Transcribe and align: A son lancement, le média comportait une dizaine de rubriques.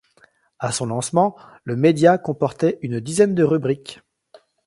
A 0.57 0.71
son 0.71 0.87
lancement, 0.87 1.35
le 1.63 1.75
média 1.75 2.17
comportait 2.17 2.79
une 2.81 2.99
dizaine 2.99 3.35
de 3.35 3.43
rubriques. 3.43 4.01